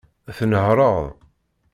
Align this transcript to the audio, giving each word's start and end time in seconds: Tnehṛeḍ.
Tnehṛeḍ. 0.37 1.03